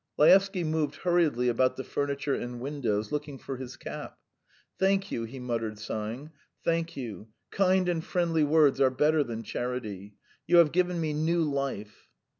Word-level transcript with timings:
Laevsky 0.17 0.63
moved 0.63 0.95
hurriedly 0.95 1.47
about 1.47 1.75
the 1.77 1.83
furniture 1.83 2.33
and 2.33 2.59
windows, 2.59 3.11
looking 3.11 3.37
for 3.37 3.57
his 3.57 3.77
cap. 3.77 4.17
"Thank 4.79 5.11
you," 5.11 5.25
he 5.25 5.37
muttered, 5.37 5.77
sighing. 5.77 6.31
"Thank 6.65 6.97
you.... 6.97 7.27
Kind 7.51 7.87
and 7.87 8.03
friendly 8.03 8.43
words 8.43 8.81
are 8.81 8.89
better 8.89 9.23
than 9.23 9.43
charity. 9.43 10.15
You 10.47 10.57
have 10.57 10.71
given 10.71 10.99
me 10.99 11.13
new 11.13 11.43
life." 11.43 12.07